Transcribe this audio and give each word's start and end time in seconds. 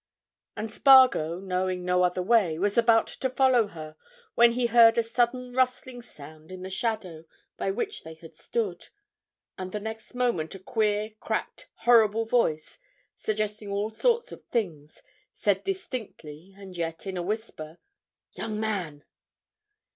And 0.57 0.73
Spargo, 0.73 1.39
knowing 1.39 1.85
no 1.85 2.01
other 2.01 2.23
way, 2.23 2.57
was 2.57 2.75
about 2.75 3.05
to 3.05 3.29
follow 3.29 3.67
her 3.67 3.95
when 4.33 4.53
he 4.53 4.65
heard 4.65 4.97
a 4.97 5.03
sudden 5.03 5.53
rustling 5.53 6.01
sound 6.01 6.51
in 6.51 6.63
the 6.63 6.71
shadow 6.71 7.25
by 7.55 7.69
which 7.69 8.01
they 8.03 8.15
had 8.15 8.35
stood, 8.35 8.87
and 9.59 9.71
the 9.71 9.79
next 9.79 10.15
moment 10.15 10.55
a 10.55 10.59
queer, 10.59 11.11
cracked, 11.19 11.69
horrible 11.81 12.25
voice, 12.25 12.79
suggesting 13.15 13.69
all 13.69 13.91
sorts 13.91 14.31
of 14.31 14.43
things, 14.45 15.03
said 15.35 15.63
distinctly 15.63 16.51
and 16.57 16.77
yet 16.77 17.05
in 17.05 17.15
a 17.15 17.21
whisper: 17.21 17.77
"Young 18.31 18.59
man!" 18.59 19.03